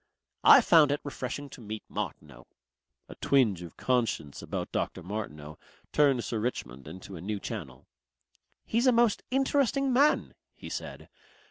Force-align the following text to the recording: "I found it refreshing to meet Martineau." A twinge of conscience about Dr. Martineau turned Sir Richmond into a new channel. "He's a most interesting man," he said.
"I 0.43 0.61
found 0.61 0.91
it 0.91 0.99
refreshing 1.03 1.47
to 1.51 1.61
meet 1.61 1.83
Martineau." 1.87 2.47
A 3.07 3.13
twinge 3.13 3.61
of 3.61 3.77
conscience 3.77 4.41
about 4.41 4.71
Dr. 4.71 5.03
Martineau 5.03 5.59
turned 5.93 6.23
Sir 6.23 6.39
Richmond 6.39 6.87
into 6.87 7.17
a 7.17 7.21
new 7.21 7.39
channel. 7.39 7.85
"He's 8.65 8.87
a 8.87 8.91
most 8.91 9.21
interesting 9.29 9.93
man," 9.93 10.33
he 10.55 10.69
said. 10.69 11.07